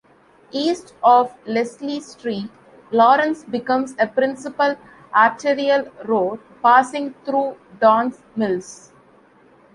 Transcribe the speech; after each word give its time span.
East 0.51 0.95
of 1.03 1.31
Leslie 1.45 1.99
Street, 1.99 2.49
Lawrence 2.89 3.43
becomes 3.43 3.95
a 3.99 4.07
principal 4.07 4.75
arterial 5.13 5.91
road, 6.05 6.39
passing 6.63 7.13
through 7.23 7.55
Don 7.79 8.11
Mills. 8.35 8.91